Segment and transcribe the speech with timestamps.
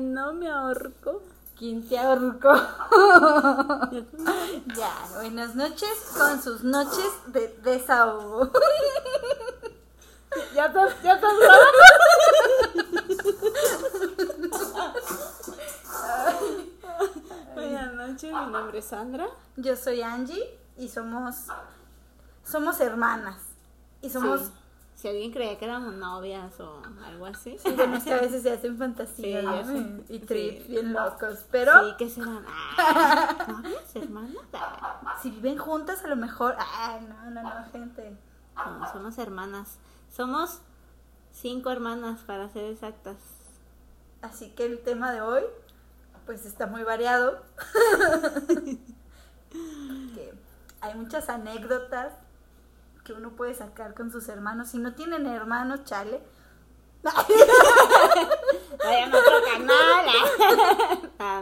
[0.00, 1.22] no me ahorco.
[1.58, 2.54] ¿Quién te ahorcó?
[4.76, 8.50] ya, buenas noches con sus noches de desahogo.
[10.54, 11.32] ¿Ya estás, ya estás
[17.54, 19.26] Buenas noches, mi nombre es Sandra.
[19.56, 21.46] Yo soy Angie y somos
[22.44, 23.36] somos hermanas.
[24.00, 24.52] Y somos Sí.
[25.02, 27.58] Si alguien creía que éramos novias o algo así.
[27.58, 30.24] Sí, bueno, es que a veces se hacen fantasías Sí, y Sí.
[30.26, 31.44] trips bien locos.
[31.50, 32.44] Pero Sí, ¿qué serán?
[32.46, 34.44] Ah, ¿Novias, hermanas?
[34.52, 36.54] Ah, si viven juntas, a lo mejor.
[36.56, 38.16] Ay, no, no, no, gente.
[38.54, 39.78] No, somos hermanas.
[40.08, 40.60] Somos
[41.32, 43.16] cinco hermanas, para ser exactas.
[44.20, 45.42] Así que el tema de hoy,
[46.26, 47.42] pues está muy variado.
[50.14, 50.32] que
[50.80, 52.12] hay muchas anécdotas
[53.04, 54.68] que uno puede sacar con sus hermanos.
[54.68, 56.22] Si no tienen hermanos, chale.
[58.84, 60.06] Vayan a otro canal.
[61.24, 61.40] Ah,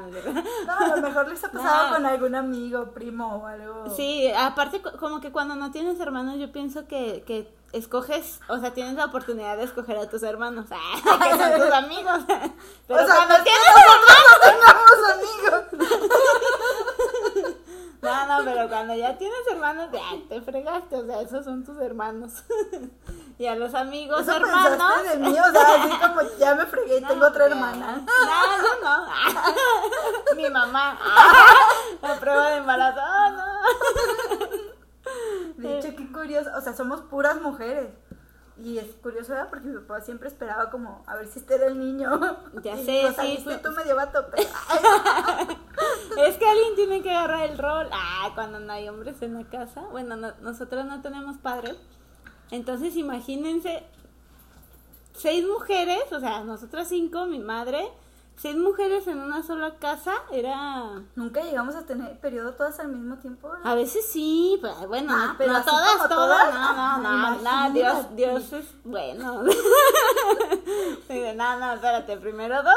[0.67, 1.95] no, a lo mejor les ha pasado No.
[1.95, 3.89] con algún amigo, primo o algo.
[3.97, 8.59] Sí, aparte co- como que cuando no tienes hermanos yo pienso que, que escoges, o
[8.59, 10.79] sea, tienes la oportunidad de escoger a tus hermanos, ah,
[11.19, 12.19] que son tus amigos.
[12.87, 13.63] Pero o sea, cuando tienes
[14.07, 15.89] no tengamos amigos.
[18.03, 21.79] No, no, pero cuando ya tienes hermanos, ya te fregaste, o sea, esos son tus
[21.79, 22.45] hermanos.
[23.39, 25.03] Y a los amigos Eso hermanos.
[25.03, 28.05] de mí, o sea, así como ya me fregué y tengo otra hermana.
[28.07, 30.37] No, no, no.
[30.37, 30.99] Mi mamá.
[32.03, 33.01] La prueba de embarazo.
[33.03, 34.49] Ah, no.
[35.57, 37.89] De hecho, qué curioso, o sea, somos puras mujeres.
[38.63, 39.49] Y es curioso, ¿verdad?
[39.49, 42.11] Porque mi papá siempre esperaba como a ver si este era el niño.
[42.63, 44.49] Ya Y sé, sí, fue- tú medio vato, pero...
[46.19, 47.89] Es que alguien tiene que agarrar el rol.
[47.93, 49.81] Ah, cuando no hay hombres en la casa.
[49.91, 51.75] Bueno, no- nosotros no tenemos padre.
[52.51, 53.83] Entonces, imagínense
[55.15, 57.91] seis mujeres, o sea, nosotras cinco, mi madre,
[58.41, 60.15] seis mujeres en una sola casa.
[60.33, 61.03] Era.
[61.15, 63.51] Nunca llegamos a tener periodo todas al mismo tiempo.
[63.63, 66.55] A veces sí, pero bueno, Ah, no, pero no así todas, todas, todas.
[66.55, 67.73] no, no, no, no.
[67.75, 69.45] Dios, Dios es bueno.
[71.37, 72.75] No, no, espérate, primero dos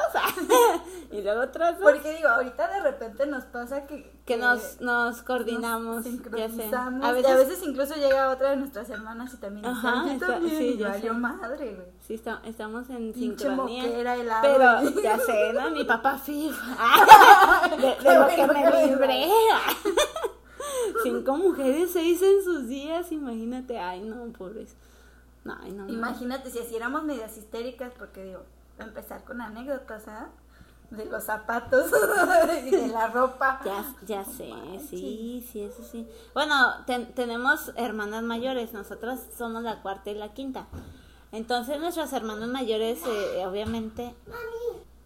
[1.12, 1.92] y luego otras dos.
[1.92, 4.12] Porque digo, ahorita de repente nos pasa que...
[4.26, 6.72] Que nos, nos coordinamos, nos ya sé.
[6.74, 10.08] A Y veces, a veces incluso llega otra de nuestras hermanas y también Ajá, "Ay,
[10.08, 11.20] yo está- también", sí, y ya valió sé.
[11.20, 11.88] madre, güey.
[12.08, 13.84] Sí, está- estamos en sincronía.
[14.42, 15.72] Pero ya sé, ¿no?
[15.72, 16.78] Mi papá FIFA.
[17.78, 19.28] de, de lo que me libré.
[21.04, 23.78] Cinco mujeres, seis en sus días, imagínate.
[23.80, 24.76] Ay, no, pobres.
[25.44, 25.86] No, ay, no.
[25.86, 25.94] no.
[25.94, 28.44] Imagínate si así éramos medias histéricas, porque digo,
[28.80, 30.30] a empezar con anécdotas, ¿ah?
[30.90, 31.92] De los zapatos
[32.66, 33.60] y de la ropa.
[33.66, 34.52] Ya, ya sé,
[34.88, 36.08] sí, sí, eso sí.
[36.36, 40.68] Bueno, ten- tenemos hermanas mayores, nosotras somos la cuarta y la quinta.
[41.34, 44.14] Entonces nuestras hermanas mayores, eh, obviamente,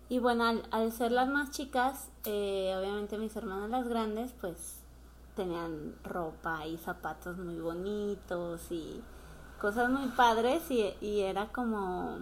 [0.10, 4.82] y bueno, al, al ser las más chicas, eh, obviamente mis hermanas las grandes, pues
[5.38, 9.02] tenían ropa y zapatos muy bonitos y
[9.62, 12.20] cosas muy padres y, y era como...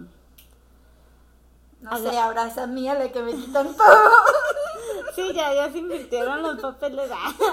[1.80, 3.86] No sé, ahora esa mía la que me quitan todo.
[5.14, 7.10] Sí, ya, ya se invirtieron los papeles.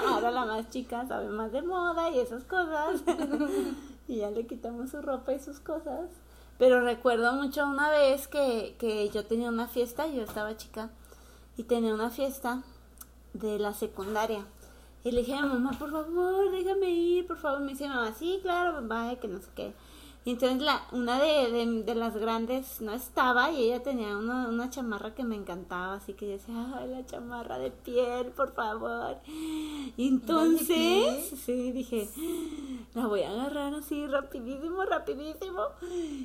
[0.08, 3.02] Ahora la más chica sabe más de moda y esas cosas.
[4.08, 6.10] Y ya le quitamos su ropa y sus cosas.
[6.64, 10.92] Pero recuerdo mucho una vez que, que yo tenía una fiesta, yo estaba chica,
[11.58, 12.64] y tenía una fiesta
[13.34, 14.46] de la secundaria.
[15.04, 17.60] Y le dije a mamá, por favor, déjame ir, por favor.
[17.60, 19.74] Me dice mamá, sí, claro, vaya, que no sé qué.
[20.26, 24.48] Y entonces la, una de, de, de las grandes no estaba y ella tenía una,
[24.48, 28.54] una chamarra que me encantaba, así que yo decía, ay, la chamarra de piel, por
[28.54, 29.18] favor.
[29.28, 32.10] Y entonces, sí, dije,
[32.94, 35.62] la voy a agarrar así rapidísimo, rapidísimo.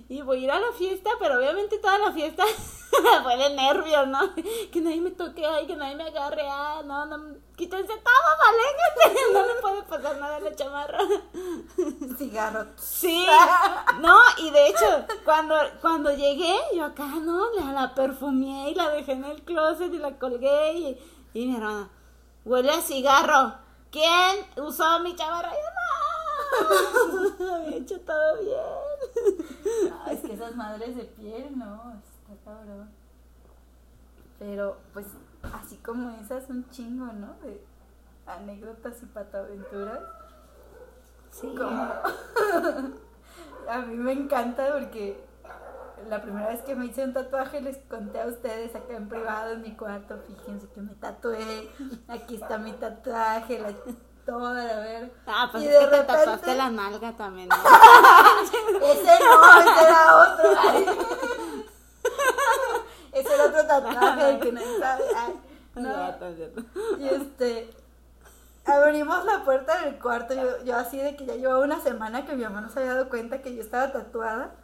[0.09, 2.45] Y voy a ir a la fiesta, pero obviamente toda la fiesta
[3.25, 4.21] fue de nervios, ¿no?
[4.71, 9.23] Que nadie me toque, ay, que nadie me agarre, ah, no, no, quítense todo, vale,
[9.33, 10.99] no me puede pasar nada a la chamarra.
[12.17, 12.67] Cigarro.
[12.77, 13.27] Sí,
[14.01, 17.51] no, y de hecho, cuando, cuando llegué, yo acá, ¿no?
[17.53, 20.99] La, la perfumé y la dejé en el closet y la colgué y,
[21.35, 21.89] y mi hermana,
[22.45, 23.55] huele a cigarro.
[23.91, 25.51] ¿Quién usó mi chamarra?
[25.51, 26.69] Yo
[27.41, 29.91] no, había hecho todo bien.
[29.91, 32.91] No, es que esas madres de piel, no, está cabrón.
[34.39, 35.07] Pero, pues,
[35.53, 37.35] así como esas, un chingo, ¿no?
[37.43, 37.65] De
[38.27, 40.01] anécdotas y pataventuras.
[41.31, 41.53] Sí.
[41.57, 41.93] Como...
[43.69, 45.23] a mí me encanta porque
[46.09, 49.53] la primera vez que me hice un tatuaje les conté a ustedes acá en privado
[49.53, 51.69] en mi cuarto, fíjense que me tatué,
[52.09, 53.73] aquí está mi tatuaje, la
[54.25, 55.13] toda, a ver.
[55.27, 57.49] Ah, pues Y es de que te repente- tatuaste la nalga también.
[57.49, 57.57] ¿no?
[58.83, 60.51] Ese no, ese era otro.
[63.13, 65.05] ese era otro tatuaje que nadie sabe.
[65.17, 65.41] Ay,
[65.77, 66.99] no.
[66.99, 67.71] Y este,
[68.69, 72.35] abrimos la puerta del cuarto, yo, yo así de que ya llevaba una semana que
[72.35, 74.55] mi mamá no se había dado cuenta que yo estaba tatuada.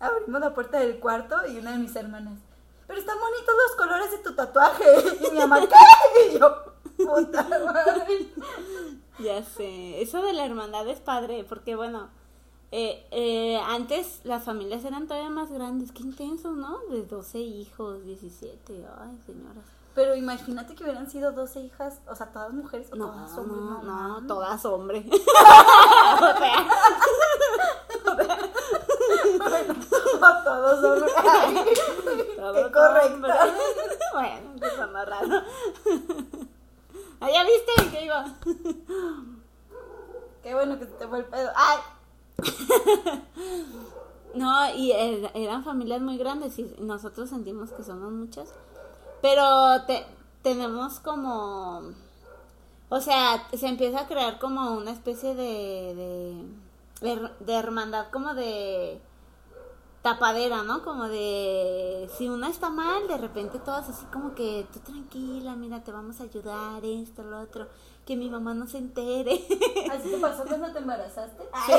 [0.00, 2.38] Abrimos la puerta del cuarto y una de mis hermanas,
[2.86, 4.84] pero están bonitos los colores de tu tatuaje.
[5.20, 6.28] Y mi mamá, ¿qué?
[6.28, 6.64] Y yo,
[6.96, 8.28] puta madre.
[9.18, 12.10] Ya sé, eso de la hermandad es padre, porque bueno,
[12.72, 16.78] eh, eh, antes las familias eran todavía más grandes, qué intensos, ¿no?
[16.90, 19.81] De 12 hijos, 17, ay señoras.
[19.94, 23.60] Pero imagínate que hubieran sido 12 hijas, o sea, todas mujeres o No, todas hombres.
[23.60, 23.82] no,
[24.20, 25.04] no, todas hombre.
[25.10, 26.66] o sea,
[30.14, 31.12] O todos hombres.
[32.34, 33.28] Qué correcto.
[34.12, 35.42] bueno, que sonó raro.
[37.20, 37.72] Ah, ¿Ya viste?
[37.90, 38.24] ¿Qué iba?
[40.42, 41.50] Qué bueno que se te fue el pedo.
[41.54, 41.78] Ay,
[44.34, 48.48] No, y er- eran familias muy grandes y nosotros sentimos que somos muchas.
[49.22, 50.04] Pero te-
[50.42, 51.80] tenemos como...
[52.90, 56.44] O sea, se empieza a crear como una especie de, de,
[57.00, 59.00] de her- de hermandad, como de
[60.02, 60.82] tapadera, ¿no?
[60.82, 62.10] Como de...
[62.18, 66.20] Si una está mal, de repente todas así como que tú tranquila, mira, te vamos
[66.20, 67.68] a ayudar, esto, lo otro.
[68.04, 69.34] Que mi mamá no se entere.
[69.90, 71.44] ¿así te pasó cuando te embarazaste?
[71.66, 71.72] Sí,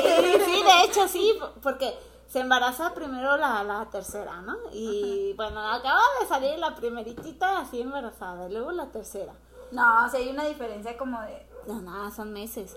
[0.46, 1.94] sí, de hecho sí, porque
[2.28, 4.56] se embaraza primero la, la tercera, ¿no?
[4.72, 9.32] Y bueno, acaba de salir la primeritita así embarazada, y luego la tercera.
[9.70, 11.46] No, o sea, hay una diferencia como de...
[11.66, 12.76] No, nada, son meses.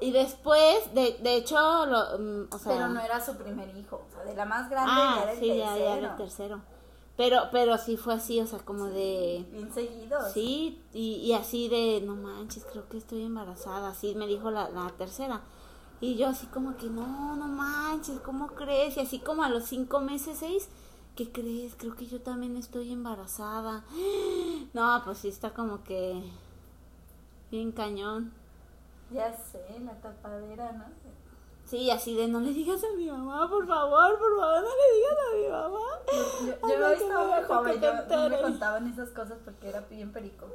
[0.00, 1.56] Y después, de, de hecho,
[1.86, 2.72] lo, mm, o sea...
[2.72, 4.02] Pero no era su primer hijo.
[4.08, 5.84] O sea, de la más grande ah, ya era el sí, ya, tercero.
[5.84, 6.60] ya era el tercero.
[7.16, 9.44] Pero, pero sí fue así, o sea, como de...
[9.50, 10.32] Bien seguidos.
[10.32, 14.70] Sí, y, y así de, no manches, creo que estoy embarazada, así me dijo la,
[14.70, 15.42] la tercera.
[16.00, 18.96] Y yo así como que, no, no manches, ¿cómo crees?
[18.96, 20.68] Y así como a los cinco meses, seis,
[21.14, 21.74] ¿qué crees?
[21.76, 23.84] Creo que yo también estoy embarazada.
[24.72, 26.22] No, pues sí está como que
[27.50, 28.32] bien cañón.
[29.10, 30.84] Ya sé, la tapadera, ¿no?
[31.64, 34.96] Sí, así de, no le digas a mi mamá, por favor, por favor, no le
[34.96, 35.80] digas a mi mamá.
[36.12, 38.92] Yo, yo, Ay, yo no, lo que estaba me muy joven, yo no me contaban
[38.92, 40.46] esas cosas porque era bien perico.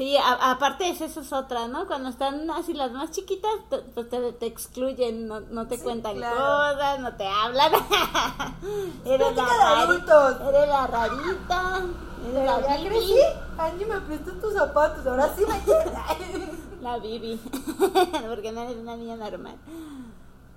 [0.00, 1.86] Sí, a- aparte esa eso es otra, ¿no?
[1.86, 6.16] Cuando están así las más chiquitas, te, te, te excluyen, no, no te Sí, cuentan
[6.16, 6.36] claro.
[6.36, 7.70] cosas, no te hablan.
[9.04, 10.40] eres, la Plática de rari- adultos.
[10.48, 11.82] eres la rarita,
[12.30, 12.88] eres la ya bibi.
[12.88, 13.14] crecí.
[13.58, 15.06] Angie, me prestas tus zapatos.
[15.06, 15.92] Ahora sí me quieres.
[16.80, 17.36] La bibi,
[18.26, 19.56] porque no eres una niña normal.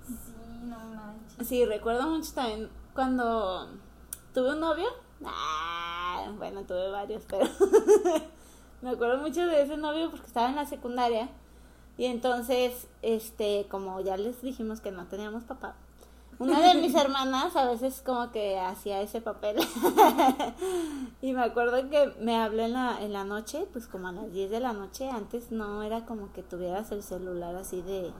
[0.06, 0.32] sí,
[0.62, 1.46] no manches.
[1.46, 3.68] Sí, recuerdo mucho también cuando
[4.32, 4.88] tuve un novio.
[5.22, 7.46] Ah, bueno, tuve varios, pero
[8.84, 11.30] me acuerdo mucho de ese novio porque estaba en la secundaria.
[11.96, 15.74] Y entonces, este, como ya les dijimos que no teníamos papá,
[16.38, 19.56] una de mis hermanas a veces como que hacía ese papel.
[21.22, 24.30] y me acuerdo que me habló en la, en la noche, pues como a las
[24.30, 25.08] 10 de la noche.
[25.08, 28.12] Antes no era como que tuvieras el celular así de,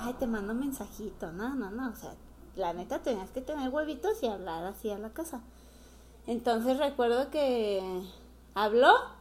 [0.00, 1.32] ay, te mando un mensajito.
[1.32, 1.90] No, no, no.
[1.90, 2.14] O sea,
[2.54, 5.40] la neta tenías que tener huevitos y hablar así a la casa.
[6.28, 7.82] Entonces recuerdo que
[8.54, 9.15] habló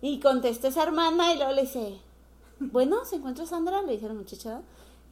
[0.00, 2.00] y contestó esa hermana y luego le dice,
[2.60, 3.82] bueno, ¿se encuentra Sandra?
[3.82, 4.62] Le dice la muchacha.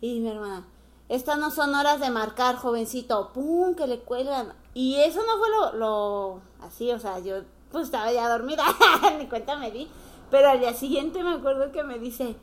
[0.00, 0.66] Y mi hermana,
[1.08, 3.32] estas no son horas de marcar, jovencito.
[3.32, 3.74] ¡Pum!
[3.74, 4.52] Que le cuelgan.
[4.74, 8.64] Y eso no fue lo, lo así, o sea, yo pues estaba ya dormida,
[9.18, 9.88] ni cuenta me di.
[10.30, 12.36] Pero al día siguiente me acuerdo que me dice,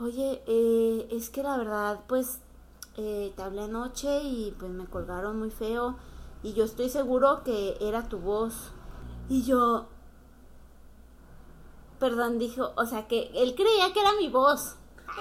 [0.00, 2.40] oye, eh, es que la verdad, pues,
[2.96, 5.96] eh, te hablé anoche y pues me colgaron muy feo.
[6.42, 8.72] Y yo estoy seguro que era tu voz.
[9.28, 9.88] Y yo,
[11.98, 14.76] perdón, dijo, o sea, que él creía que era mi voz.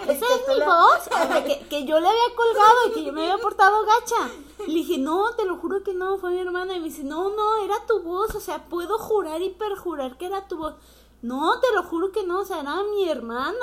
[0.07, 1.07] ¿Esa Que es mi la- voz?
[1.07, 4.29] O sea, que, que yo le había colgado y que yo me había portado gacha.
[4.67, 6.75] Le dije, no, te lo juro que no, fue mi hermana.
[6.75, 8.33] Y me dice, no, no, era tu voz.
[8.35, 10.75] O sea, puedo jurar y perjurar que era tu voz.
[11.21, 13.55] No, te lo juro que no, o sea, era mi hermana.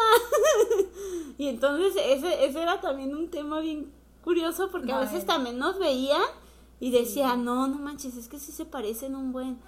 [1.39, 3.93] y entonces ese, ese era también un tema bien
[4.25, 6.23] curioso porque a veces también nos veían
[6.81, 9.61] y decían, no, no manches, es que sí se parecen un buen.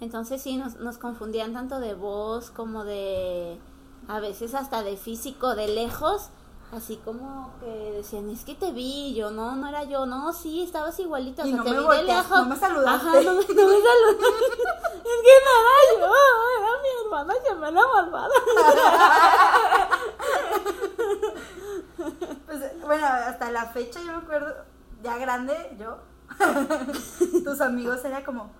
[0.00, 3.58] Entonces sí, nos, nos confundían tanto de voz como de,
[4.06, 6.30] a veces hasta de físico, de lejos.
[6.70, 10.62] Así como que decían, es que te vi, yo, no, no era yo, no, sí,
[10.62, 12.38] estabas igualita, o sea, no te vi de lejos.
[12.40, 13.08] no me saludaste.
[13.08, 14.26] Ajá, no, me- no me saludaste.
[14.98, 16.12] es que no era yo,
[16.58, 18.34] era mi hermana gemela malvada.
[22.46, 24.54] Pues, bueno, hasta la fecha yo me acuerdo,
[25.02, 25.98] ya grande, yo,
[27.44, 28.50] tus amigos era como,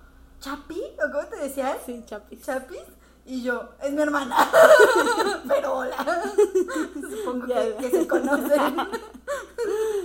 [0.41, 0.81] ¿Chapi?
[1.07, 1.79] ¿O cómo te decías?
[1.85, 2.43] sí, chapis.
[2.43, 2.83] ¿Chapis?
[3.27, 4.37] Y yo, es mi hermana.
[5.49, 6.23] Pero hola.
[6.95, 8.77] Supongo que, que se conocen.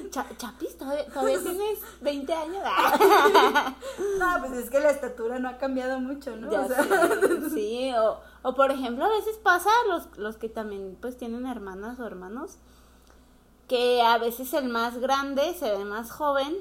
[0.09, 2.63] Cha- chapis todavía, todavía tienes 20 años.
[4.19, 6.51] No, pues es que la estatura no ha cambiado mucho, ¿no?
[6.51, 10.49] Ya O sea, sé, sí, o, o por ejemplo, a veces pasa los, los que
[10.49, 12.57] también pues tienen hermanas o hermanos,
[13.67, 16.55] que a veces el más grande se ve más joven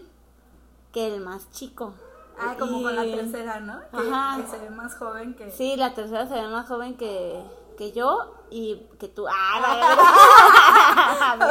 [0.92, 1.94] que el más chico.
[2.38, 3.80] Ah, como con la Y- tercera, ¿no?
[3.90, 4.36] Que, Ajá.
[4.42, 5.50] que se ve más joven que...
[5.50, 7.42] Sí, la tercera se ve más joven que,
[7.78, 9.26] que yo y que tú.
[9.28, 11.46] ¡Ah, la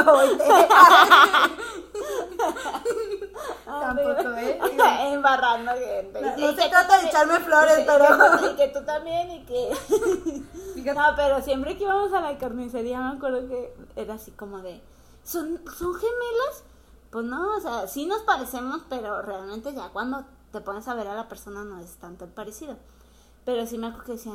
[3.66, 4.60] Tampoco, ¿eh?
[5.14, 6.22] Embarrando gente.
[6.22, 8.52] No, Y no se trata de echarme flores, y que- pero...
[8.52, 9.72] Y que tú también y que...
[10.94, 14.82] No, pero siempre que íbamos a la carnicería me acuerdo que era así como de...
[15.24, 16.64] ¿Son, ¿Son gemelas?
[17.12, 21.08] Pues no, o sea, sí nos parecemos, pero realmente ya cuando te pones a ver
[21.08, 22.78] a la persona no es tanto el parecido.
[23.46, 24.34] Pero sí me acuerdo que decía...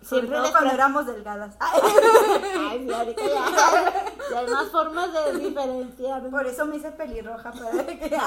[0.00, 1.56] Siempre todo cuando éramos delgadas.
[1.60, 6.30] Ay, sí, ahorita ya, ya hay más formas de diferenciar.
[6.30, 8.18] Por eso me hice pelirroja, para que...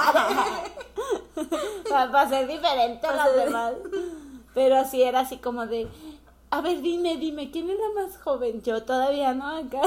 [1.90, 3.74] Para, para ser diferente a las demás.
[4.54, 5.88] Pero sí era así como de,
[6.52, 8.62] a ver, dime, dime, ¿quién era más joven?
[8.62, 9.82] Yo todavía no acá.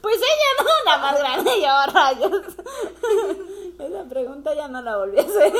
[0.00, 2.56] Pues ella no, la más grande yo, rayos.
[3.80, 5.52] Esa pregunta ya no la volví a hacer.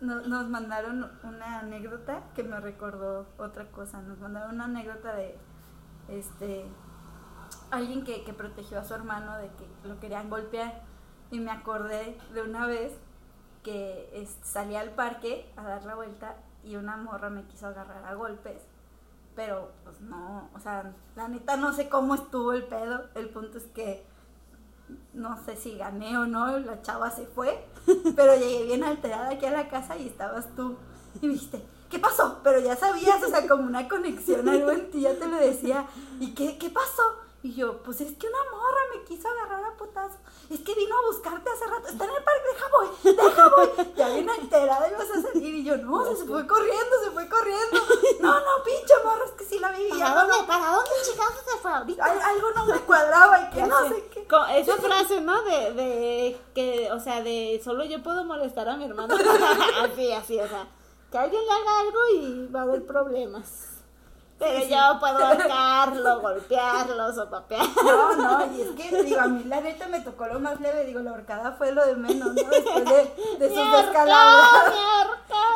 [0.00, 4.00] Nos, nos mandaron una anécdota que me recordó otra cosa.
[4.00, 5.36] Nos mandaron una anécdota de
[6.08, 6.64] este
[7.70, 10.82] alguien que, que protegió a su hermano de que lo querían golpear.
[11.30, 12.92] Y me acordé de una vez
[13.62, 18.04] que es- salí al parque a dar la vuelta y una morra me quiso agarrar
[18.06, 18.62] a golpes.
[19.36, 23.04] Pero pues no, o sea, la neta no sé cómo estuvo el pedo.
[23.14, 24.04] El punto es que
[25.14, 27.64] no sé si gané o no, la chava se fue,
[28.16, 30.76] pero llegué bien alterada aquí a la casa y estabas tú.
[31.20, 32.40] Y me dijiste, ¿qué pasó?
[32.44, 35.86] Pero ya sabías, o sea, como una conexión, algo en ti, ya te lo decía.
[36.20, 37.02] ¿Y qué, qué pasó?
[37.42, 40.18] Y yo, pues es que una morra me quiso agarrar a putazo.
[40.50, 41.88] Es que vino a buscarte hace rato.
[41.88, 43.92] Está en el parque, deja voy, deja voy.
[43.96, 45.54] Ya bien alterada ibas a salir.
[45.54, 47.80] Y yo, no, se fue corriendo, se fue corriendo.
[48.20, 49.84] No, no, pinche morra, es que sí la vi.
[49.84, 52.04] y ya ¿Para no, dónde, ¿Para dónde chicas se fue ahorita?
[52.04, 54.28] al- algo no me cuadraba y que no sé qué.
[54.56, 55.42] Esa frase, ¿no?
[55.42, 59.14] De, de que, o sea, de solo yo puedo molestar a mi hermano.
[59.82, 60.68] así, así, o sea,
[61.10, 63.79] que alguien le haga algo y va a haber problemas.
[64.40, 64.70] Pero Sí, sí.
[64.70, 67.62] yo puedo ahorcarlo, golpearlo, sopapear.
[67.84, 70.84] No, no, y es que, digo, a mí la neta me tocó lo más leve,
[70.86, 72.48] digo, la horcada fue lo de menos, ¿no?
[72.50, 74.74] Después de, de sus descalabros.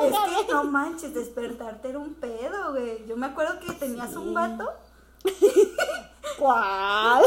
[0.03, 3.07] Es que no manches, despertarte era un pedo, güey.
[3.07, 4.17] Yo me acuerdo que tenías Sí.
[4.17, 4.71] un vato,
[6.39, 7.23] ¿Cuál?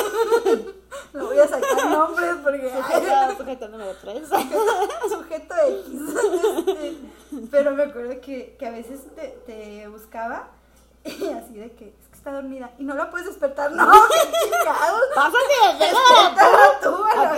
[1.13, 4.29] no voy a sacar nombres porque Sujeto, sujeto número 3.
[5.09, 5.87] sujeto X.
[6.67, 6.97] Este,
[7.51, 10.49] pero me acuerdo que, que a veces te, te buscaba
[11.07, 13.71] y así de que es que está dormida y no la puedes despertar.
[13.71, 13.85] No,
[14.43, 15.01] chingados.
[15.15, 15.37] Pásate
[15.79, 17.33] de Despertala tú, a.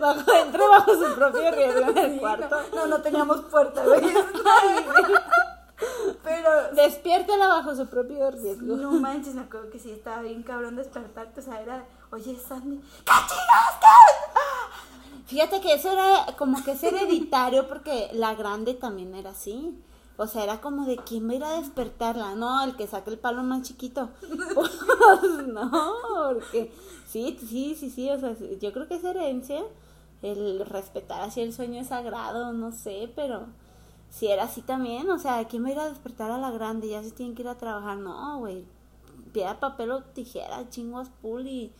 [0.00, 2.56] Bajo, entró bajo su propio riesgo en el Sí, cuarto.
[2.72, 4.00] No, no, no teníamos puerta, güey.
[6.22, 8.76] Pero Despiértela bajo su propio riesgo.
[8.76, 11.40] no manches, me acuerdo que sí estaba bien cabrón despertarte.
[11.40, 13.74] O sea, era, oye, Sandy, ¿qué chingados?
[15.26, 19.78] Fíjate que eso era como que es hereditario porque la grande también era así.
[20.18, 22.34] O sea, era como de quién va a ir a despertarla.
[22.34, 24.10] No, el que saque el palo más chiquito.
[24.54, 24.70] Pues
[25.46, 25.70] no,
[26.34, 26.72] porque
[27.06, 28.10] sí, sí, sí, sí.
[28.10, 29.62] O sea, yo creo que es herencia
[30.22, 33.46] el respetar así el sueño es sagrado, no sé, pero
[34.10, 35.08] si era así también.
[35.10, 36.88] O sea, ¿quién va a ir a despertar a la grande?
[36.88, 37.98] Ya se tienen que ir a trabajar.
[37.98, 38.64] No, güey.
[39.32, 41.72] Piedra, papel o tijera, chingos, pool y.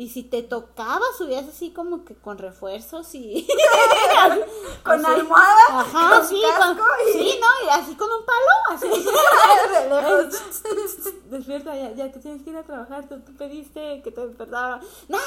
[0.00, 3.46] Y si te tocaba, subías así como que con refuerzos y...
[4.82, 5.20] Con Así.
[5.20, 7.66] almohada, Ajá, con sí, casco con- y- sí, ¿no?
[7.66, 8.88] Y así con un palo, así.
[11.30, 14.80] Despierta, ya, ya te tienes que ir a trabajar, tú, tú pediste que te despertara.
[15.08, 15.18] ¡No!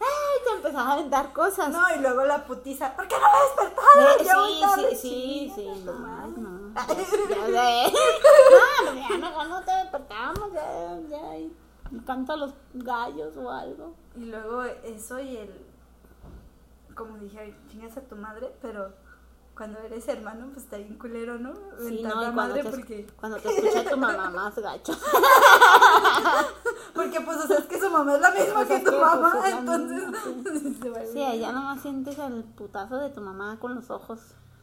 [0.00, 0.38] ¡Ay!
[0.44, 1.70] Te empezaba a aventar cosas.
[1.70, 4.18] No, y luego la putiza, ¿por qué no me despertaron?
[4.54, 6.74] Sí, tarde, sí, sí, sí, no, no.
[6.74, 6.86] Ya,
[7.88, 7.90] ya,
[8.84, 11.50] no, ya mejor no te despertamos, ya, ya, y
[12.04, 13.94] canto a los gallos o algo.
[14.16, 15.50] Y luego eso y el,
[16.94, 18.92] como dije, chingas a tu madre, pero
[19.58, 21.52] cuando eres hermano, pues está bien culero, ¿no?
[21.80, 24.92] Sí, no, y cuando madre te, porque, cuando te escucha tu mamá más gacho.
[26.94, 28.92] porque pues, o sea, es que su mamá es la misma Pues que es tu
[28.92, 34.20] mamá, pues, entonces Sí, allá nomás sientes el putazo de tu mamá con los ojos.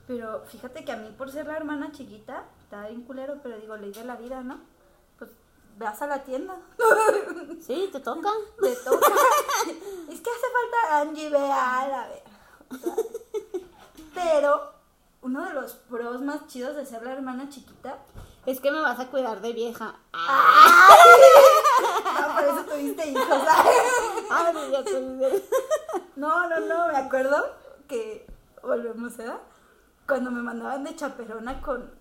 [0.08, 3.76] Pero fíjate que a mí, por ser la hermana chiquita, estaba bien culero, pero digo,
[3.76, 4.60] ley de la vida, ¿no?
[5.78, 6.56] Vas a la tienda,
[7.66, 8.30] Sí, te toca.
[8.62, 9.08] te toca.
[10.10, 12.24] es que hace falta Angie, vea, a la ver.
[14.14, 14.72] Pero
[15.22, 17.98] uno de los pros más chidos de ser la hermana chiquita,
[18.46, 19.96] Es que me vas a cuidar de vieja.
[20.14, 20.90] ah,
[22.36, 23.74] por eso tuviste hijos, ¿sabes?
[24.30, 25.44] Ah, no, ya te olvidé.
[26.16, 27.46] No, no, no, me acuerdo
[27.90, 28.26] que
[28.64, 29.40] volvemos, ¿verdad?
[30.08, 31.92] Cuando me mandaban de chaperona con,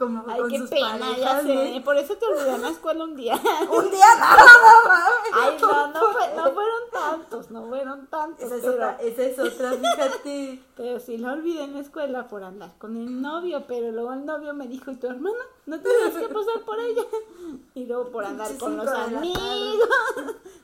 [0.00, 1.72] como Ay, con qué sus pena, ya sé.
[1.78, 1.84] ¿no?
[1.84, 3.34] Por eso te olvidé en la escuela un día.
[3.70, 4.92] Un día no, no.
[5.34, 8.46] Ay, no, no, fue- no fueron tantos, no fueron tantos.
[8.46, 10.62] Esa es pero, otra, esa es otra, fíjate.
[10.76, 14.24] pero sí la olvidé en la escuela por andar con el novio, pero luego el
[14.24, 15.44] novio me dijo, ¿y tu hermana?
[15.66, 17.02] No tienes que pasar por ella.
[17.74, 19.40] Y luego por andar con los amigos.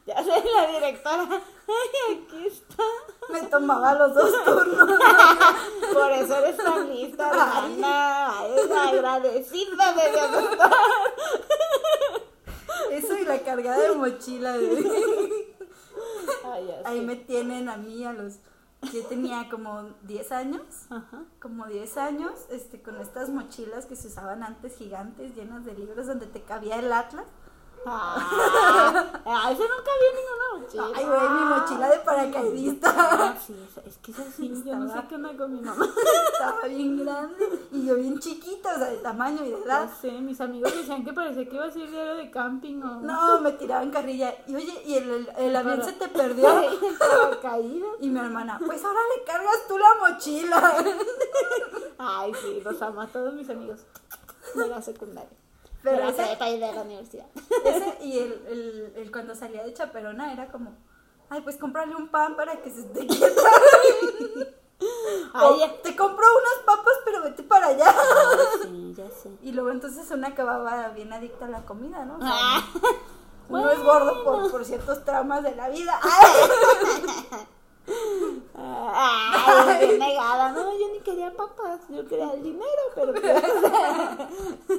[0.07, 1.27] Ya sé, la directora,
[1.67, 2.83] ay, aquí está.
[3.29, 4.89] Me tomaba los dos turnos.
[5.93, 7.31] Por eso eres tan lista.
[7.65, 7.83] Ay,
[8.89, 10.31] agradecida de Dios.
[12.91, 14.57] Eso y la cargada de mochila.
[14.57, 15.57] de-
[16.45, 18.35] Ay, ya Ahí me tienen a mí a los...
[18.93, 20.63] Yo tenía como 10 años.
[20.91, 21.25] Ajá.
[21.43, 26.07] como 10 años, este, con estas mochilas que se usaban antes gigantes, llenas de libros
[26.07, 27.25] donde te cabía el Atlas.
[27.89, 30.87] Ah, ah, ese nunca vi en ninguna mochila.
[30.97, 32.95] Ay, güey, mi mochila de paracaidista.
[32.99, 33.55] Ah, sí,
[33.87, 35.87] es, que es así, yo no sé Estaba- qué onda con mi mamá.
[36.33, 39.89] Estaba bien grande y yo bien chiquita, o sea, de tamaño y de edad.
[40.01, 43.01] sé, mis amigos decían que parecía que iba a ser diario de camping o...
[43.03, 44.35] No, me tiraban carrilla.
[44.49, 46.49] Y oye, ¿y el, el- el avión Pero- se te perdió?
[47.43, 47.87] caído.
[48.01, 50.85] Y mi hermana, pues ahora le cargas tú la mochila.
[51.99, 53.81] Ay, sí, los amo a todos mis amigos
[54.55, 55.31] de la secundaria.
[55.91, 57.27] Pero de la ese- prepa y de la universidad.
[57.65, 60.75] Ese, y el, el, el cuando salía de chaperona era como,
[61.31, 63.51] ay, pues cómprale un pan para que se esté quieta.
[65.33, 65.83] Ay, O, ya.
[65.83, 67.95] te compro unas papas, pero vete para allá.
[68.63, 69.31] Sí, ya sé.
[69.43, 72.17] Y luego entonces una acababa bien adicta a la comida, ¿no?
[72.17, 72.65] O sea, Ah,
[73.49, 75.99] uno es gordo por, por ciertos traumas de la vida.
[76.03, 77.47] Ay,
[79.79, 80.53] bien negada.
[80.53, 83.23] No, yo ni quería papas, yo quería el dinero, pero pues...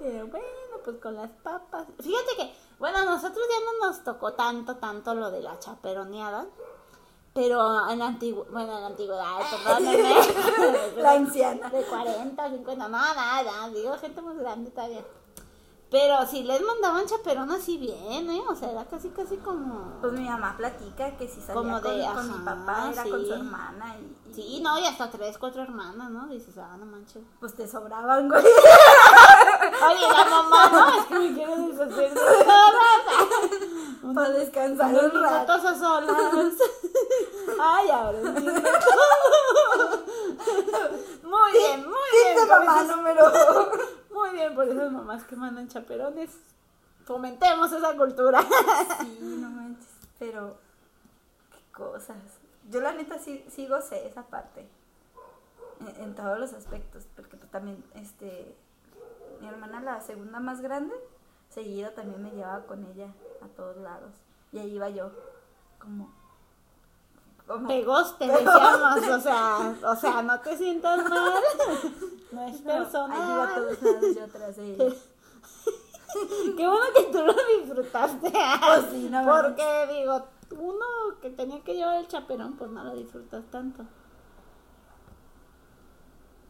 [0.00, 0.46] Pero bueno,
[0.82, 1.86] pues con las papas.
[1.98, 6.46] Fíjate que, bueno, a nosotros ya no nos tocó tanto, tanto lo de la chaperoneada.
[7.34, 10.14] Pero en la antigüedad, bueno, en la antigüedad, perdónenme.
[10.96, 11.70] La anciana.
[11.70, 15.04] De 40, 50, no, nada, digo gente muy grande todavía.
[15.90, 18.42] Pero sí les mandaban chaperón así bien, ¿eh?
[18.48, 19.98] O sea, era casi, casi como...
[20.00, 23.26] Pues mi mamá platica que si salía Como con, de, con mi papá era con
[23.26, 26.28] su hermana y, y, Sí, no, y hasta tres, cuatro hermanas, ¿no?
[26.28, 27.24] Dices, ah, no manches.
[27.40, 28.40] pues te sobraban, güey.
[28.40, 34.14] Oye, la mamá, no, es que me quiero deshacer de todas.
[34.14, 35.52] Para descansar un rato.
[35.52, 36.54] a solas.
[37.60, 38.18] Ay, ahora.
[41.22, 42.36] Muy bien, muy bien.
[42.36, 43.99] Dice mamá número.
[44.20, 46.30] Muy bien, por esas mamás que mandan chaperones.
[47.04, 48.42] Fomentemos esa cultura.
[49.00, 49.88] Sí, no manches.
[50.18, 50.58] Pero,
[51.50, 52.18] qué cosas.
[52.68, 54.68] Yo la neta sí, sí gocé esa parte.
[55.80, 57.06] En, en todos los aspectos.
[57.16, 58.54] Porque pues, también, este,
[59.40, 60.94] mi hermana, la segunda más grande,
[61.48, 63.08] seguido también me llevaba con ella
[63.42, 64.12] a todos lados.
[64.52, 65.10] Y ahí iba yo,
[65.78, 66.12] como...
[67.46, 71.42] como Pegoste, decíamos, o sea, o sea, no te sientas mal.
[72.32, 73.54] No es no, personal.
[73.54, 74.96] todos lados yo atrás de.
[76.56, 78.30] Qué bueno que tú lo disfrutaste.
[78.30, 79.24] Pues sí, no.
[79.24, 80.26] Porque digo,
[80.58, 80.84] uno
[81.20, 83.84] que tenía que llevar el chaperón, pues no lo disfrutas tanto.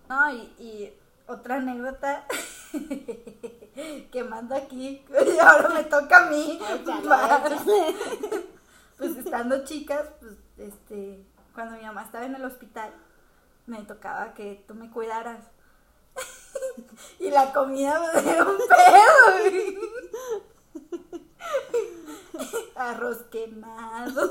[0.09, 0.93] No, y, y
[1.27, 2.25] otra anécdota
[2.73, 6.61] que mando aquí, y ahora me toca a mí.
[8.99, 12.93] Pues estando chicas, pues este, cuando mi mamá estaba en el hospital,
[13.65, 15.43] me tocaba que tú me cuidaras.
[17.19, 19.91] y la comida me dio un pedo.
[22.77, 24.31] Arroz quemado.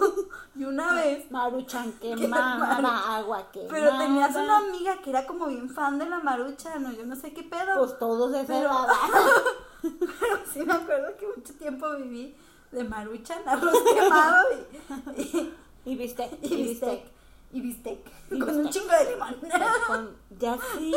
[0.55, 2.85] Y una vez Maruchan quemada, maruchan.
[2.85, 3.69] agua quemada.
[3.71, 7.15] Pero tenías una amiga que era como bien fan de la marucha, no, yo no
[7.15, 7.77] sé qué pedo.
[7.77, 8.69] Pues todos de Pero-.
[9.81, 12.35] Pero sí me acuerdo que mucho tiempo viví
[12.71, 14.45] de marucha en arroz quemado
[15.15, 15.53] y, y,
[15.85, 16.31] Y bistec.
[16.41, 17.03] y bistec.
[17.51, 17.99] Y bistec.
[18.29, 19.35] Y con un chingo de limón.
[19.87, 20.91] Con- ya sí.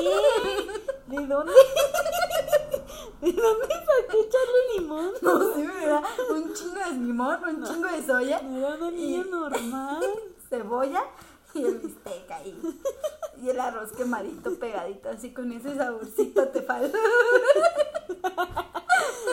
[1.07, 1.53] ¿De dónde?
[3.21, 5.13] ¿De dónde saqué echarle limón?
[5.23, 9.31] No sé, era un chingo de limón, un chingo de soya, era una niña Y-
[9.31, 10.05] normal.
[10.51, 11.03] cebolla
[11.55, 12.61] y el bistec ahí.
[13.43, 16.99] Y el arroz quemadito pegadito, así con ese saborcito te falta.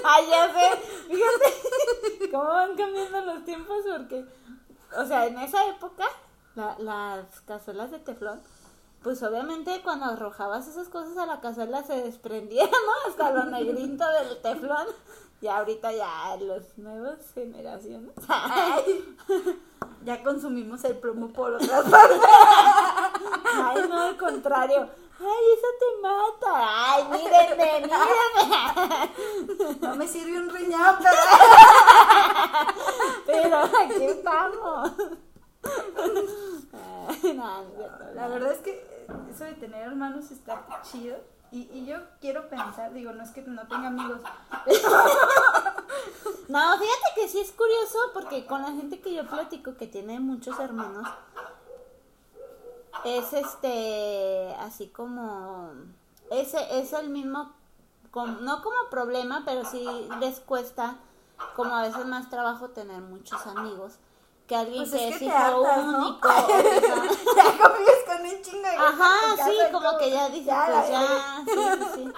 [0.04, 0.78] Ay, ya sé.
[1.14, 4.26] Fíjate cómo van cambiando los tiempos porque,
[4.98, 6.06] o sea, en esa época,
[6.60, 8.42] la- las cazuelas de teflón,
[9.04, 13.10] pues obviamente cuando arrojabas esas cosas a la cazuela se desprendía, ¿no?
[13.10, 14.88] Hasta lo negrito del teflón.
[15.42, 18.12] Y ahorita ya los nuevas generaciones.
[18.28, 19.18] Ay,
[20.04, 22.20] ya consumimos el plomo por otras partes.
[23.56, 24.90] Ay, no, al contrario.
[25.18, 26.54] Ay, eso te mata.
[26.92, 29.80] Ay, mírenme, mírenme.
[29.80, 31.22] No me sirve un riñón, pero...
[33.26, 34.92] Pero aquí estamos.
[37.40, 41.18] No, cierto, La verdad es que eso de tener hermanos está chido.
[41.52, 44.22] Y, y yo quiero pensar, digo, no es que no tenga amigos.
[46.50, 50.20] No, fíjate que sí es curioso porque con la gente que yo platico que tiene
[50.20, 51.08] muchos hermanos,
[53.06, 55.70] es este, así como,
[56.32, 57.52] ese es el mismo,
[58.42, 59.86] no como problema, pero sí
[60.20, 60.98] les cuesta
[61.56, 64.00] como a veces más trabajo tener muchos amigos
[64.50, 66.08] que alguien Pues que es es, que te hijo hartas, ¿no?
[66.10, 66.28] único.
[66.30, 67.04] o que sea-
[67.38, 71.44] ya convives con un chingo de Ajá, sí, como que ya dices, ya, pues ya,
[71.46, 72.14] sí, sí, sí.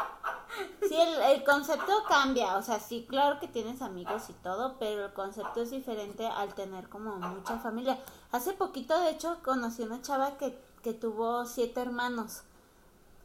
[0.89, 5.05] Sí, el, el concepto cambia, o sea, sí, claro que tienes amigos y todo, pero
[5.05, 7.99] el concepto es diferente al tener como mucha familia.
[8.31, 12.43] Hace poquito, de hecho, conocí una chava que, que tuvo siete hermanos.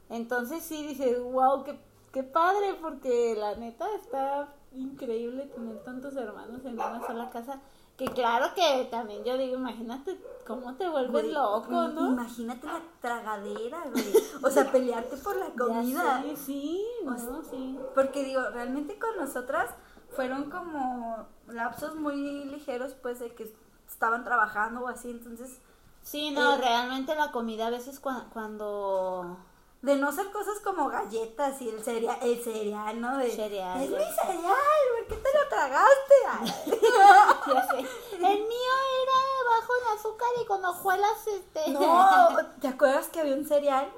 [0.08, 1.78] Entonces sí, dices, wow, qué,
[2.12, 7.60] qué padre, porque la neta está increíble tener tantos hermanos en una sola casa.
[7.96, 12.08] Que claro que también yo digo, imagínate cómo te vuelves Güey, loco, ¿no?
[12.08, 14.12] Imagínate la tragadera, güey.
[14.42, 16.22] O sea, pelearte por la comida.
[16.22, 17.78] Ya sé, sí, O no, sea, sí.
[17.94, 19.70] Porque digo, realmente con nosotras
[20.10, 23.50] fueron como lapsos muy ligeros, pues, de que
[23.88, 25.10] estaban trabajando o así.
[25.10, 25.58] Entonces,
[26.02, 29.38] Sí, no, Eh, realmente la comida a veces cua- cuando...
[29.86, 33.18] de no ser cosas como galletas y el cereal, el cereal, ¿no?
[33.18, 34.56] De, Cereal, Es mi cereal,
[34.98, 36.14] ¿por qué te lo tragaste?
[36.28, 37.54] Ay.
[37.54, 37.78] Ya sé.
[38.16, 41.70] El mío era bajo en azúcar y con hojuelas, este...
[41.70, 42.28] No,
[42.60, 43.88] ¿te acuerdas que había un cereal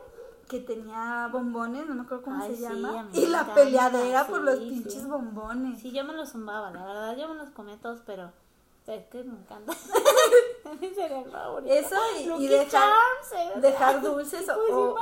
[0.46, 1.87] que tenía bombones?
[1.87, 3.09] No me acuerdo cómo Ay, se sí, llama.
[3.14, 4.68] y la encanta, peleadera por los sí.
[4.68, 5.81] pinches bombones.
[5.81, 8.31] Sí, yo me los zumbaba, la verdad, yo me los comía todos, pero...
[8.87, 9.72] Es que me encanta.
[11.66, 14.96] Eso y, y dejar, Charms, dejar dulces o, Pues o,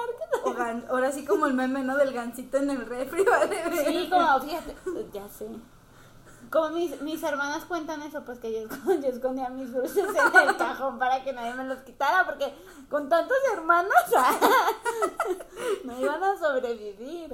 [0.45, 1.97] o gan- ahora sí como el meme, ¿no?
[1.97, 3.63] Del gancito en el refri, ¿vale?
[3.87, 4.75] Sí, como, fíjate,
[5.13, 5.49] ya sé.
[6.51, 10.49] Como mis, mis hermanas cuentan eso, pues que yo, escon- yo escondía mis dulces en
[10.49, 12.55] el cajón para que nadie me los quitara, porque
[12.89, 13.93] con tantos hermanos
[15.85, 17.33] no iban a sobrevivir.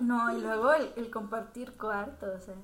[0.00, 2.54] No, y luego el, el compartir cuarto, o sea.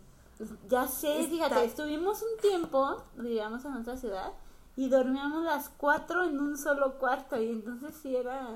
[0.68, 4.33] Ya sé, fíjate, estuvimos un tiempo, vivíamos en otra ciudad,
[4.79, 8.47] y dormíamos las cuatro en un solo cuarto, y entonces sí era...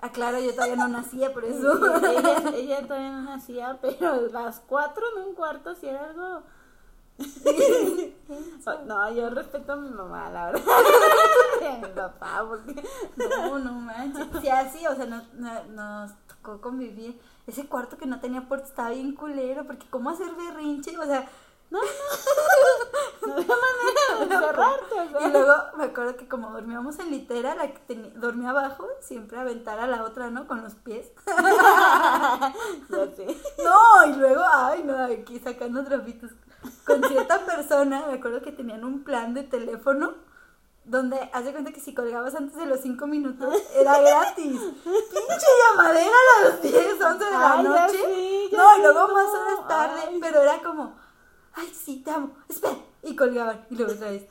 [0.00, 1.70] Ah, claro, yo todavía no nacía, por eso.
[2.06, 6.42] ella, ella todavía no nacía, pero las cuatro en un cuarto sí era algo.
[8.86, 10.64] No, yo respeto a mi mamá, la verdad.
[11.62, 12.82] A mi papá, porque.
[13.16, 14.26] No, no manches.
[14.40, 17.20] Sí, así, o sea, nos, no- nos tocó convivir.
[17.46, 20.96] Ese cuarto que no tenía puerta estaba bien culero, porque ¿cómo hacer berrinche?
[20.98, 21.28] O sea,
[21.70, 21.80] No
[23.32, 25.28] había manera de encerrarte, o sea.
[25.28, 29.78] y luego me acuerdo que como dormíamos en litera, la que dormía abajo, siempre aventar
[29.80, 30.46] a la otra, ¿no?
[30.46, 31.10] Con los pies.
[32.88, 33.26] Ya sé.
[33.64, 36.30] No, y luego, ay, no, aquí sacando trapitos.
[36.86, 40.14] Con cierta persona, me acuerdo que tenían un plan de teléfono
[40.84, 44.60] donde haz de cuenta que si colgabas antes de los 5 minutos era gratis.
[44.84, 48.48] Pinche llamadera a las 10, 11 de la Ay, ya noche.
[48.52, 49.14] ya no, y luego no.
[49.14, 50.18] más horas tarde, Ay.
[50.20, 50.94] pero era como,
[51.56, 52.76] ay, sí, te amo, espera.
[53.02, 54.24] Y colgaban, y luego otra vez,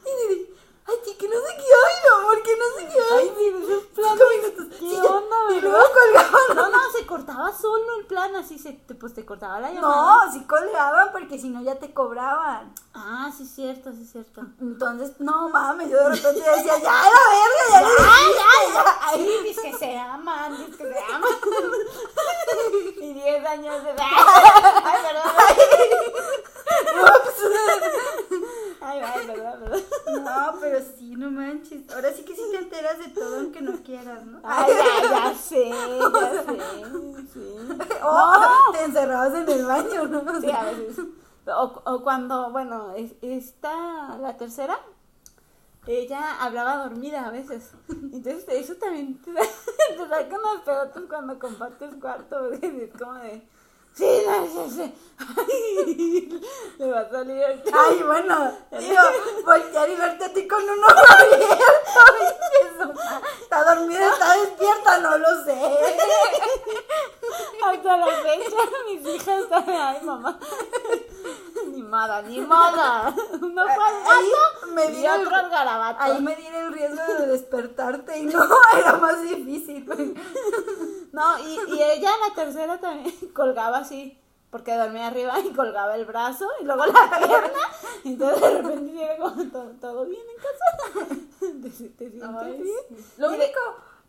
[0.87, 3.27] ay, sí, que no sé qué hay, mi amor, que no sé qué hay.
[3.29, 4.21] Ay, sí, planes.
[4.43, 4.79] minutos.
[4.79, 5.03] ¿Qué ya.
[5.03, 6.55] onda, Y luego colgaban.
[6.55, 10.25] No, no, se cortaba solo el plan, así se, te- pues te cortaba la llamada.
[10.25, 12.73] No, sí colgaban porque si no ya te cobraban.
[12.93, 14.41] Ah, sí, es cierto, sí, es cierto.
[14.61, 18.33] Entonces, no mames, yo de repente decía, ya la verga, ya le dijiste,
[18.73, 18.85] ya.
[19.15, 21.31] Sí, dice que se aman, dice que se aman.
[23.01, 24.03] Y 10 años de edad.
[24.83, 26.35] Ay, perdón.
[28.81, 29.83] Ay, ay, perdón, perdón.
[30.23, 31.89] No, pero sí, no manches.
[31.93, 34.39] Ahora sí que sí te enteras de todo aunque no quieras, ¿no?
[34.43, 36.57] Ay, ya, ya sé, ya sé.
[37.33, 37.57] Sí.
[38.03, 40.41] O te encerrabas en el baño, ¿no?
[40.41, 40.99] Sí, a veces.
[41.47, 44.79] O, o cuando, bueno, es- esta, la tercera,
[45.87, 47.71] ella hablaba dormida a veces.
[47.89, 49.41] Entonces, eso también te, da,
[49.89, 53.47] te saca unos pedotes cuando compartes cuarto, porque es como de.
[53.95, 54.93] Sí, no, sí, sí.
[55.37, 56.41] Ay,
[56.77, 59.01] le va a salir el Ay, bueno, digo,
[59.45, 63.01] voltear y verte a ti con un ojo abierto.
[63.41, 65.57] Está dormida, está despierta, no lo sé.
[67.63, 68.57] Hasta la fecha,
[68.89, 69.63] mis hijas están.
[69.69, 70.39] Ay, mamá.
[71.67, 73.13] Ni moda, ni moda.
[73.41, 76.01] Uno fue gato me y dieron- otro al garabato.
[76.01, 78.43] Ahí me di el riesgo de despertarte y no,
[78.77, 79.85] era más difícil.
[81.15, 86.05] No, y, y ella la tercera también colgaba así, porque dormía arriba y colgaba el
[86.05, 87.59] brazo y luego la pierna.
[88.03, 91.15] Y entonces de repente era como, ¿todo, todo bien en casa?
[91.39, 92.63] ¿Te, te sientes bien?
[92.63, 93.05] sí.
[93.17, 93.59] Lo Y de- único,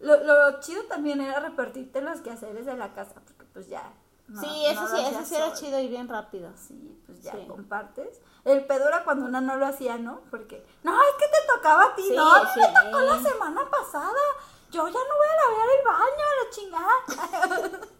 [0.00, 3.92] Lo, lo chido también era repartirte los quehaceres de la casa, porque pues ya.
[4.28, 6.50] no- sí, eso sí, eso sí era chido y bien rápido.
[6.56, 7.46] Sí, pues ya Sí.
[7.48, 8.20] compartes.
[8.44, 10.20] El pedo era cuando una no lo hacía, ¿no?
[10.30, 14.12] Porque, no, es que te tocaba a ti, Sí, no, me tocó la semana pasada.
[14.70, 17.81] Yo ya no voy a lavar el baño, la chingada.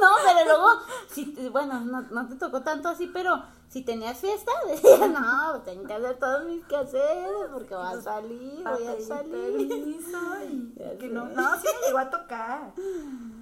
[0.00, 0.68] No, pero luego,
[1.10, 5.86] si, bueno, no, no te tocó tanto así, pero si tenías fiesta, decías, no, tengo
[5.86, 9.68] que hacer todos mis quehaceres porque va a salir, voy a salir.
[10.98, 12.72] que no, no, sí me llegó a tocar.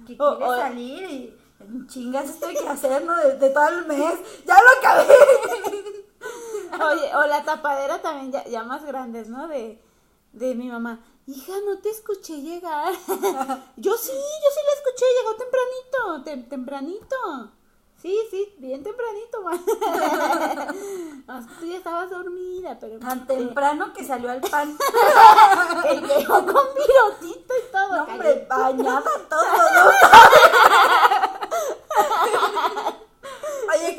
[0.05, 1.37] Que O- quiere o- salir y
[1.87, 3.15] chingas esto hay que hacer, ¿no?
[3.15, 4.19] De, de todo el mes.
[4.45, 5.15] ¡Ya lo acabé!
[6.91, 9.47] Oye, o la tapadera también ya, ya más grandes, ¿no?
[9.47, 9.81] De,
[10.33, 10.99] de mi mamá.
[11.29, 12.91] Hija, no te escuché llegar.
[13.77, 17.51] yo sí, yo sí la escuché, llegó tempranito, tem- tempranito.
[18.01, 19.37] Sí, sí, bien tempranito,
[21.59, 22.97] Tú ya estabas dormida, pero...
[22.97, 24.75] Tan temprano que salió al pan.
[25.83, 27.95] Que llegó con virotito y todo.
[27.97, 29.43] No, hombre, bañada todo,
[29.75, 29.91] ¿no?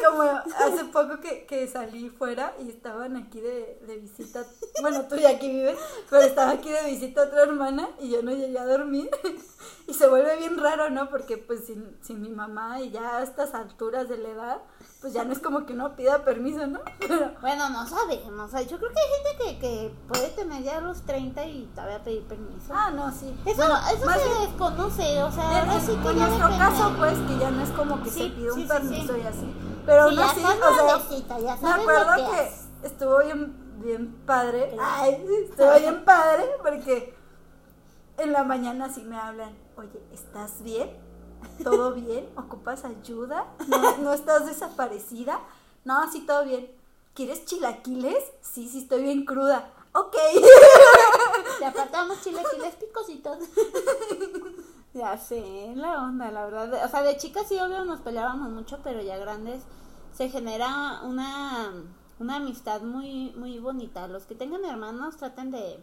[0.05, 4.45] Como hace poco que, que salí fuera y estaban aquí de, de visita,
[4.81, 8.33] bueno, tú ya aquí vives, pero estaba aquí de visita otra hermana y yo no
[8.33, 9.11] llegué a dormir.
[9.87, 11.11] Y se vuelve bien raro, ¿no?
[11.11, 14.63] Porque pues sin, sin mi mamá y ya a estas alturas de la edad,
[15.01, 16.81] pues ya no es como que uno pida permiso, ¿no?
[17.01, 18.39] Pero Bueno, no sabemos.
[18.39, 21.65] o sea, yo creo que hay gente que, que puede tener ya los 30 y
[21.75, 22.73] todavía pedir permiso.
[22.75, 23.35] Ah, no, sí.
[23.47, 26.49] Eso, Bueno, eso se bien, desconoce, o sea, en, ahora sí en que ya nuestro
[26.49, 26.59] depende.
[26.59, 29.21] caso, pues, que ya no es como que Sí, se pide un sí, permiso sí.
[29.23, 29.55] y así.
[29.87, 30.75] Pero no ya sí, estás o
[31.59, 34.77] sea, me acuerdo que estuvo bien, bien padre.
[34.79, 37.15] Ay, estuvo bien padre porque
[38.19, 40.91] en la mañana sí me hablan, oye, ¿estás bien?
[41.63, 42.29] ¿Todo bien?
[42.37, 43.47] ¿Ocupas ayuda?
[43.69, 45.41] ¿No, no estás desaparecida?
[45.85, 46.71] No, sí, todo bien.
[47.15, 48.25] ¿Quieres chilaquiles?
[48.41, 49.71] Sí, sí, estoy bien cruda.
[49.93, 50.17] Ok.
[51.61, 53.39] Le apartamos chilaquiles picositos.
[54.95, 56.85] ya sé, la onda, la verdad.
[56.85, 59.63] O sea, de chicas sí, obvio, nos peleábamos mucho, pero ya grandes
[60.15, 61.73] se genera una,
[62.19, 64.07] una amistad muy, muy bonita.
[64.07, 65.83] Los que tengan hermanos traten de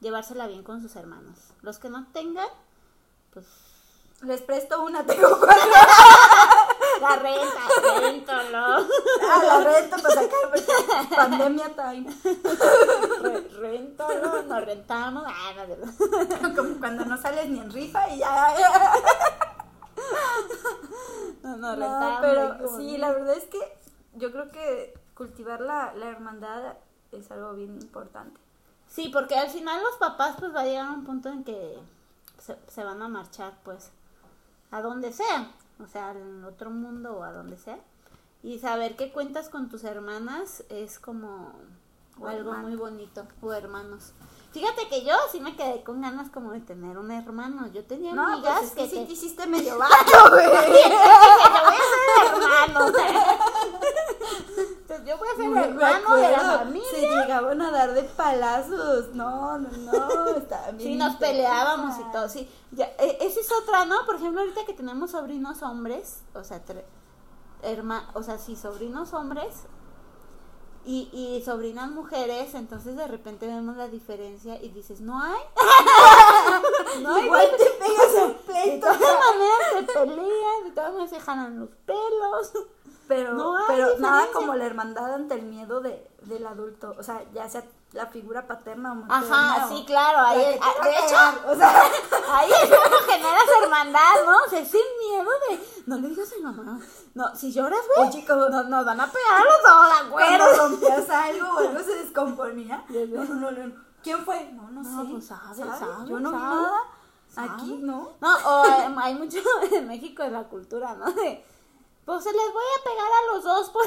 [0.00, 1.38] llevársela bien con sus hermanos.
[1.62, 2.48] Los que no tengan,
[3.32, 3.46] pues
[4.22, 5.70] Les presto una, tengo cuatro.
[7.00, 8.86] la renta, réntalo.
[9.22, 12.16] Ah, la renta para sacar porque pandemia time.
[13.22, 15.24] Re- réntalo, nos rentamos.
[15.26, 15.52] Ah,
[16.42, 16.54] no.
[16.54, 18.54] Como cuando no sales ni en rifa y ya.
[21.42, 22.18] no, no, No, rentamos.
[22.20, 23.58] pero como- sí, la verdad es que
[24.14, 26.74] yo creo que cultivar la, la hermandad
[27.12, 28.38] es algo bien importante.
[28.88, 31.78] Sí, porque al final los papás pues va a llegar a un punto en que
[32.38, 33.90] se, se van a marchar pues
[34.70, 35.50] a donde sea,
[35.82, 37.78] o sea, al otro mundo o a donde sea.
[38.42, 41.52] Y saber que cuentas con tus hermanas es como
[42.18, 44.12] O algo muy bonito, o hermanos.
[44.52, 47.68] Fíjate que yo sí me quedé con ganas como de tener un hermano.
[47.68, 50.44] Yo tenía No, amigas pues es que, que sí te- te hiciste medio vato, güey.
[50.44, 52.92] Yo voy a ser hermano.
[55.00, 56.88] Entonces, yo voy a ser Me hermano de la familia.
[56.90, 59.14] Se llegaban a dar de palazos.
[59.14, 60.28] No, no, no.
[60.36, 62.48] Estaban bien Sí, nos peleábamos y todo, sí.
[62.72, 64.04] Ya, e- esa es otra, ¿no?
[64.06, 66.84] Por ejemplo, ahorita que tenemos sobrinos hombres, o sea, tre-
[67.62, 69.54] herma, o sea, sí, sobrinos hombres
[70.84, 75.40] y, y sobrinas mujeres, entonces de repente vemos la diferencia y dices, no hay.
[77.02, 77.24] no hay.
[77.26, 78.86] Igual te pegas De pleito.
[78.86, 82.52] todas maneras se pelean, de todas maneras se jalan los pelos.
[83.10, 86.94] Pero, No hay pero nada como la hermandad ante el miedo de, del adulto.
[86.96, 89.56] O sea, ya sea la figura paterna o materna.
[89.56, 90.18] Ajá, o- sí, claro.
[90.24, 91.82] Ahí, es- te ah, a de hecho, o sea,
[92.38, 94.32] Ahí es cuando generas hermandad, ¿no?
[94.46, 95.82] O sea, sin miedo de.
[95.86, 96.80] No le digas a mi mamá.
[97.14, 98.08] No, si lloras, güey.
[98.08, 101.58] Oye, como Nos, nos van a pegar a los dos, ¿de cuando rompías algo o
[101.58, 102.84] algo se descomponía.
[102.90, 103.74] No, no, no.
[104.04, 104.50] ¿Quién fue?
[104.52, 105.10] No, no, No, sé.
[105.10, 105.78] pues sabe, ¿Sabe?
[105.78, 106.80] sabe, Yo no vi nada.
[107.36, 108.12] Aquí, ¿no?
[108.20, 109.38] No, o eh, hay mucho
[109.72, 111.10] en México de la cultura, ¿no?
[111.12, 111.44] De,
[112.10, 113.86] pues se les voy a pegar a los dos por.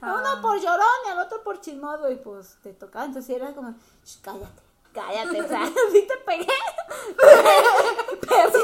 [0.00, 0.38] a uno Ah.
[0.40, 2.08] por llorón y al otro por chismoso.
[2.10, 3.06] Y pues te tocaba.
[3.06, 3.74] Entonces era como,
[4.04, 5.42] "Shh, cállate, cállate.
[5.42, 6.46] O sea, sí te pegué.
[8.28, 8.62] Perdón.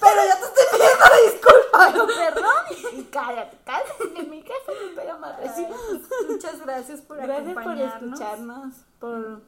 [0.00, 1.92] Pero ya te estoy pidiendo disculpas.
[1.92, 2.64] Pero perdón
[2.98, 5.70] y cállate, cállate, porque mi jefe me pega más recién.
[6.28, 9.40] Muchas gracias por Gracias por acompañarnos escucharnos, por...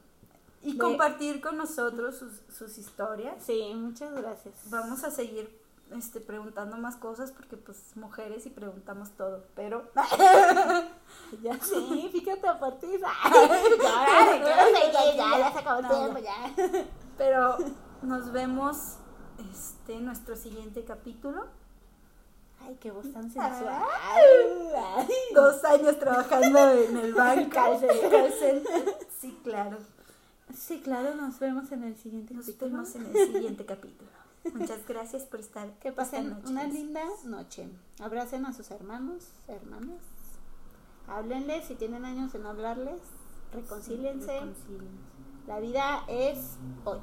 [0.63, 3.35] y compartir con nosotros sus, sus historias.
[3.45, 4.55] Sí, muchas gracias.
[4.65, 9.89] Vamos a seguir este, preguntando más cosas porque pues mujeres y preguntamos todo, pero
[11.43, 12.99] Ya sí, fíjate a partir.
[17.17, 17.57] Pero
[18.01, 18.97] nos vemos
[19.51, 21.45] este nuestro siguiente capítulo.
[22.61, 23.83] Ay, qué voz tan sensual.
[24.11, 25.07] Ay.
[25.33, 27.79] Dos años trabajando en el banco.
[29.19, 29.77] Sí, claro.
[30.55, 32.71] Sí, claro, nos vemos en el siguiente Nos capítulo.
[32.71, 34.09] vemos en el siguiente capítulo.
[34.53, 35.71] Muchas gracias por estar.
[35.79, 36.49] Que pasen noche.
[36.49, 37.69] una linda noche.
[37.99, 40.01] Abracen a sus hermanos, hermanas.
[41.07, 42.99] Háblenles si tienen años de no hablarles.
[43.53, 44.39] Reconcíliense.
[44.39, 44.87] Reconcíliense.
[45.47, 46.99] La vida es hoy.